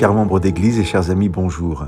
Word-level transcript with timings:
Chers 0.00 0.14
membres 0.14 0.40
d'Église 0.40 0.78
et 0.78 0.84
chers 0.84 1.10
amis, 1.10 1.28
bonjour. 1.28 1.84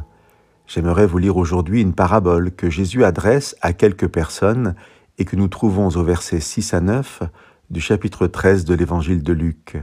J'aimerais 0.66 1.06
vous 1.06 1.16
lire 1.16 1.38
aujourd'hui 1.38 1.80
une 1.80 1.94
parabole 1.94 2.50
que 2.50 2.68
Jésus 2.68 3.04
adresse 3.04 3.56
à 3.62 3.72
quelques 3.72 4.08
personnes 4.08 4.74
et 5.16 5.24
que 5.24 5.34
nous 5.34 5.48
trouvons 5.48 5.88
au 5.88 6.02
verset 6.02 6.38
6 6.38 6.74
à 6.74 6.82
9 6.82 7.22
du 7.70 7.80
chapitre 7.80 8.26
13 8.26 8.66
de 8.66 8.74
l'évangile 8.74 9.22
de 9.22 9.32
Luc. 9.32 9.82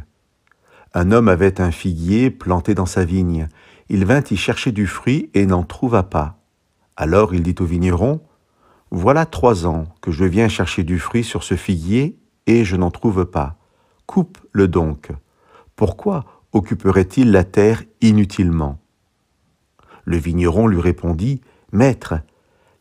Un 0.94 1.12
homme 1.12 1.28
avait 1.28 1.60
un 1.60 1.72
figuier 1.72 2.30
planté 2.30 2.76
dans 2.76 2.86
sa 2.86 3.04
vigne. 3.04 3.48
Il 3.90 4.06
vint 4.06 4.24
y 4.30 4.38
chercher 4.38 4.72
du 4.72 4.86
fruit 4.86 5.32
et 5.34 5.48
n'en 5.48 5.64
trouva 5.64 6.04
pas. 6.04 6.38
Alors 6.98 7.34
il 7.34 7.42
dit 7.42 7.56
au 7.60 7.66
vigneron, 7.66 8.22
Voilà 8.92 9.26
trois 9.26 9.66
ans 9.66 9.86
que 10.02 10.12
je 10.12 10.26
viens 10.26 10.50
chercher 10.50 10.84
du 10.84 11.00
fruit 11.00 11.24
sur 11.24 11.42
ce 11.42 11.56
figuier 11.56 12.20
et 12.46 12.64
je 12.64 12.76
n'en 12.76 12.92
trouve 12.92 13.26
pas. 13.26 13.56
Coupe-le 14.06 14.68
donc. 14.68 15.10
Pourquoi 15.76 16.39
occuperait-il 16.54 17.32
la 17.32 17.44
terre 17.44 17.84
inutilement? 18.02 18.80
Le 20.06 20.18
vigneron 20.18 20.68
lui 20.68 20.82
répondit, 20.82 21.42
Maître, 21.72 22.16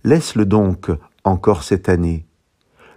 laisse-le 0.05 0.47
donc 0.47 0.91
encore 1.25 1.63
cette 1.63 1.89
année, 1.89 2.27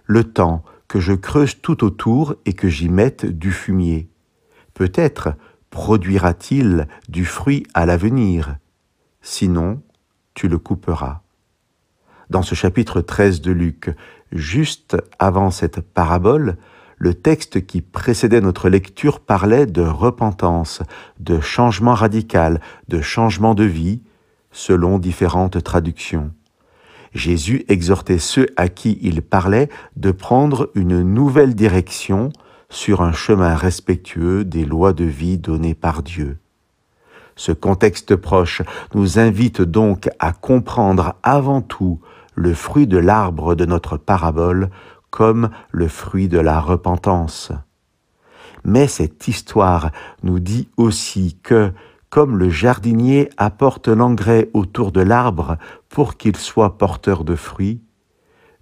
le 0.06 0.24
temps 0.24 0.64
que 0.88 1.00
je 1.00 1.12
creuse 1.12 1.60
tout 1.60 1.84
autour 1.84 2.36
et 2.46 2.52
que 2.52 2.68
j'y 2.68 2.88
mette 2.88 3.26
du 3.26 3.52
fumier. 3.52 4.08
Peut-être 4.74 5.34
produira-t-il 5.70 6.86
du 7.08 7.24
fruit 7.24 7.66
à 7.74 7.86
l'avenir, 7.86 8.56
sinon 9.22 9.82
tu 10.34 10.48
le 10.48 10.58
couperas. 10.58 11.22
Dans 12.30 12.42
ce 12.42 12.54
chapitre 12.54 13.00
13 13.00 13.40
de 13.40 13.52
Luc, 13.52 13.90
juste 14.32 14.96
avant 15.18 15.50
cette 15.50 15.80
parabole, 15.80 16.56
le 17.02 17.14
texte 17.14 17.66
qui 17.66 17.80
précédait 17.80 18.40
notre 18.40 18.68
lecture 18.68 19.18
parlait 19.18 19.66
de 19.66 19.82
repentance, 19.82 20.84
de 21.18 21.40
changement 21.40 21.94
radical, 21.94 22.60
de 22.86 23.00
changement 23.00 23.56
de 23.56 23.64
vie, 23.64 24.02
selon 24.52 25.00
différentes 25.00 25.64
traductions. 25.64 26.30
Jésus 27.12 27.64
exhortait 27.66 28.20
ceux 28.20 28.46
à 28.56 28.68
qui 28.68 29.00
il 29.02 29.20
parlait 29.20 29.68
de 29.96 30.12
prendre 30.12 30.70
une 30.76 31.02
nouvelle 31.02 31.56
direction 31.56 32.30
sur 32.68 33.02
un 33.02 33.12
chemin 33.12 33.56
respectueux 33.56 34.44
des 34.44 34.64
lois 34.64 34.92
de 34.92 35.04
vie 35.04 35.38
données 35.38 35.74
par 35.74 36.04
Dieu. 36.04 36.38
Ce 37.34 37.50
contexte 37.50 38.14
proche 38.14 38.62
nous 38.94 39.18
invite 39.18 39.60
donc 39.60 40.08
à 40.20 40.32
comprendre 40.32 41.16
avant 41.24 41.62
tout 41.62 41.98
le 42.36 42.54
fruit 42.54 42.86
de 42.86 42.98
l'arbre 42.98 43.56
de 43.56 43.66
notre 43.66 43.96
parabole 43.96 44.70
comme 45.12 45.50
le 45.70 45.88
fruit 45.88 46.26
de 46.26 46.38
la 46.38 46.58
repentance. 46.58 47.52
Mais 48.64 48.88
cette 48.88 49.28
histoire 49.28 49.90
nous 50.22 50.40
dit 50.40 50.68
aussi 50.78 51.38
que, 51.42 51.72
comme 52.08 52.38
le 52.38 52.48
jardinier 52.48 53.28
apporte 53.36 53.88
l'engrais 53.88 54.48
autour 54.54 54.90
de 54.90 55.02
l'arbre 55.02 55.58
pour 55.90 56.16
qu'il 56.16 56.36
soit 56.36 56.78
porteur 56.78 57.24
de 57.24 57.36
fruits, 57.36 57.82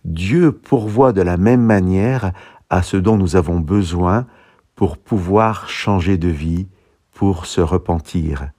Dieu 0.05 0.51
pourvoit 0.51 1.13
de 1.13 1.23
la 1.23 1.37
même 1.37 1.63
manière 1.63 2.33
à 2.69 2.83
ce 2.83 2.97
dont 2.97 3.17
nous 3.17 3.37
avons 3.37 3.61
besoin 3.61 4.27
pour 4.75 4.99
pouvoir 4.99 5.69
changer 5.69 6.19
de 6.19 6.29
vie, 6.29 6.67
pour 7.13 7.47
se 7.47 7.61
repentir. 7.61 8.51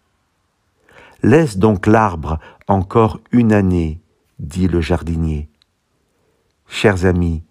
Laisse 1.23 1.57
donc 1.57 1.87
l'arbre 1.87 2.39
encore 2.67 3.19
une 3.31 3.51
année, 3.51 3.99
dit 4.39 4.69
le 4.69 4.79
jardinier. 4.79 5.49
Chers 6.67 7.05
amis, 7.05 7.43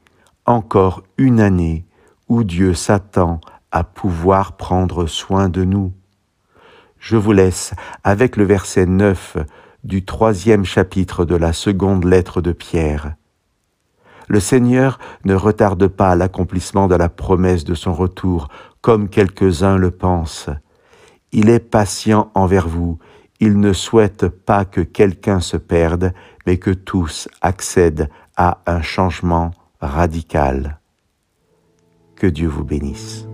encore 0.50 1.02
une 1.16 1.40
année 1.40 1.86
où 2.28 2.44
Dieu 2.44 2.74
s'attend 2.74 3.40
à 3.70 3.84
pouvoir 3.84 4.56
prendre 4.56 5.06
soin 5.06 5.48
de 5.48 5.64
nous. 5.64 5.92
Je 6.98 7.16
vous 7.16 7.32
laisse 7.32 7.72
avec 8.04 8.36
le 8.36 8.44
verset 8.44 8.86
9 8.86 9.38
du 9.84 10.04
troisième 10.04 10.64
chapitre 10.64 11.24
de 11.24 11.36
la 11.36 11.52
seconde 11.52 12.04
lettre 12.04 12.40
de 12.40 12.52
Pierre. 12.52 13.14
Le 14.28 14.40
Seigneur 14.40 14.98
ne 15.24 15.34
retarde 15.34 15.86
pas 15.86 16.14
l'accomplissement 16.14 16.88
de 16.88 16.94
la 16.94 17.08
promesse 17.08 17.64
de 17.64 17.74
son 17.74 17.94
retour, 17.94 18.48
comme 18.80 19.08
quelques-uns 19.08 19.76
le 19.76 19.90
pensent. 19.90 20.50
Il 21.32 21.48
est 21.48 21.60
patient 21.60 22.30
envers 22.34 22.68
vous, 22.68 22.98
il 23.38 23.58
ne 23.58 23.72
souhaite 23.72 24.28
pas 24.28 24.64
que 24.64 24.80
quelqu'un 24.80 25.40
se 25.40 25.56
perde, 25.56 26.12
mais 26.46 26.58
que 26.58 26.70
tous 26.70 27.28
accèdent 27.40 28.10
à 28.36 28.58
un 28.66 28.82
changement 28.82 29.52
radical. 29.80 30.80
Que 32.16 32.26
Dieu 32.26 32.48
vous 32.48 32.64
bénisse. 32.64 33.29